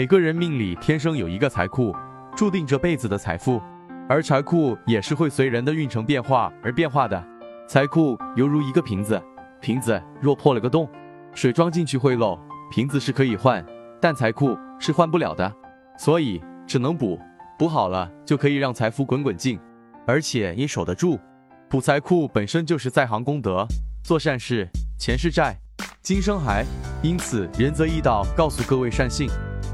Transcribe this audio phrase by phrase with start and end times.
[0.00, 1.94] 每个人命里天生有一个财库，
[2.34, 3.60] 注定这辈子的财富，
[4.08, 7.22] 而财库也是会随人的运程变化而变化的。
[7.68, 9.22] 财库犹如一个瓶子，
[9.60, 10.88] 瓶子若破了个洞，
[11.34, 12.38] 水装进去会漏，
[12.70, 13.62] 瓶子是可以换，
[14.00, 15.54] 但财库是换不了的，
[15.98, 17.20] 所以只能补，
[17.58, 19.60] 补好了就可以让财富滚滚进，
[20.06, 21.20] 而且也守得住。
[21.68, 23.66] 补财库本身就是在行功德，
[24.02, 24.66] 做善事，
[24.98, 25.58] 前世债，
[26.00, 26.64] 今生还。
[27.02, 29.28] 因此，仁泽义道告诉各位善信，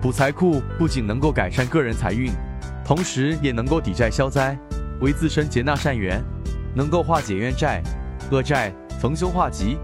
[0.00, 2.32] 补财库不仅能够改善个人财运，
[2.82, 4.58] 同时也能够抵债消灾，
[5.00, 6.24] 为自身结纳善缘，
[6.74, 7.82] 能够化解冤债、
[8.30, 9.76] 恶债，逢凶化吉。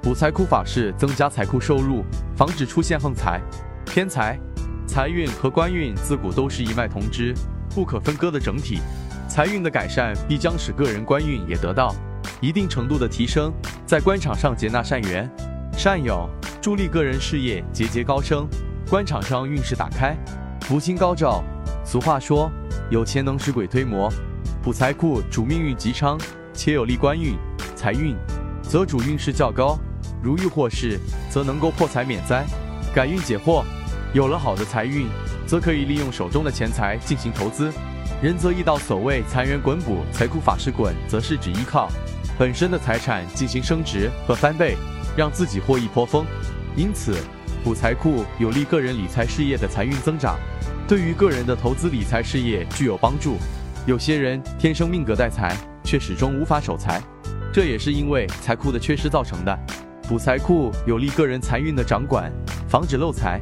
[0.00, 2.04] 补财库法事增加财库收入，
[2.36, 3.40] 防止出现横财、
[3.84, 4.38] 偏财。
[4.86, 7.34] 财运和官运自古都是一脉同支、
[7.74, 8.78] 不可分割的整体。
[9.28, 11.92] 财运的改善必将使个人官运也得到
[12.40, 13.52] 一定程度的提升，
[13.84, 15.28] 在官场上结纳善缘、
[15.72, 16.28] 善友，
[16.62, 18.46] 助力个人事业节节高升，
[18.90, 20.16] 官场上运势打开，
[20.62, 21.42] 福星高照。
[21.84, 22.50] 俗话说，
[22.90, 24.12] 有钱能使鬼推磨，
[24.62, 26.18] 补财库主命运吉昌，
[26.52, 27.36] 且有利官运、
[27.74, 28.14] 财运，
[28.62, 29.78] 则主运势较高。
[30.22, 31.00] 如遇祸事，
[31.30, 32.44] 则能够破财免灾，
[32.94, 33.64] 改运解惑。
[34.12, 35.08] 有了好的财运，
[35.46, 37.72] 则可以利用手中的钱财进行投资。
[38.22, 41.88] 仁则易道，所谓财源滚补，财库法师滚，则是指依靠
[42.38, 44.76] 本身的财产进行升值和翻倍，
[45.16, 46.24] 让自己获益颇丰。
[46.76, 47.16] 因此，
[47.64, 50.38] 补财库有利个人理财事业的财运增长，
[50.86, 53.38] 对于个人的投资理财事业具有帮助。
[53.86, 57.00] 有些人天生命格带财，却始终无法守财，
[57.50, 59.58] 这也是因为财库的缺失造成的。
[60.06, 62.30] 补财库有利个人财运的掌管，
[62.68, 63.40] 防止漏财、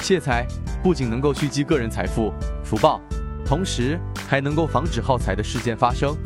[0.00, 0.46] 泄财，
[0.80, 3.00] 不仅能够蓄积个人财富福报，
[3.44, 3.98] 同时。
[4.26, 6.16] 还能够防止耗财的事件发生，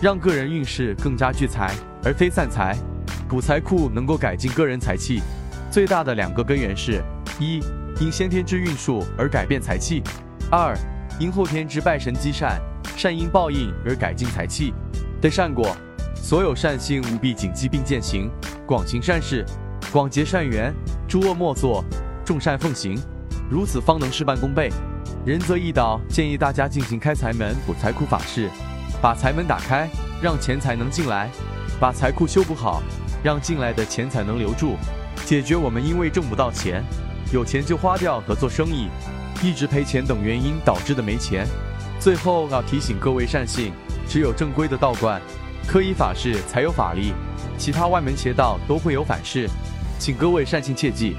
[0.00, 2.74] 让个人运势更加聚财而非散财。
[3.28, 5.20] 补财库能够改进个人财气，
[5.78, 7.00] 最大的两个根源是：
[7.38, 7.60] 一，
[8.00, 10.02] 因先天之运数而改变财气；
[10.50, 10.76] 二，
[11.20, 12.60] 因后天之拜神积善，
[12.96, 14.74] 善因报应而改进财气
[15.22, 15.68] 的善果。
[16.16, 18.28] 所有善心务必谨记并践行，
[18.66, 19.46] 广行善事，
[19.92, 20.74] 广结善缘，
[21.06, 21.84] 诸恶莫作，
[22.24, 23.00] 众善奉行，
[23.48, 24.72] 如此方能事半功倍。
[25.24, 28.50] 仁则易道建议大家进行开财门补财库法事，
[29.00, 29.88] 把财门打开，
[30.20, 31.28] 让钱财能进来；
[31.78, 32.82] 把财库修补好，
[33.22, 34.74] 让进来的钱财能留住，
[35.28, 36.82] 解决我们因为挣不到钱、
[37.34, 38.88] 有钱就花掉和做生意
[39.42, 41.46] 一直赔钱等原因导致的没钱。
[42.00, 43.70] 最后要提醒各位善信，
[44.08, 45.20] 只有正规的道观、
[45.66, 47.12] 科仪法事才有法力，
[47.58, 49.46] 其他外门邪道都会有反噬，
[49.98, 51.14] 请各位善信切记。